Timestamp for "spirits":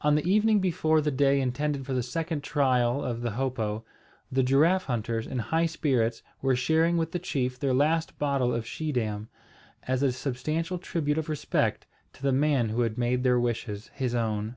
5.66-6.22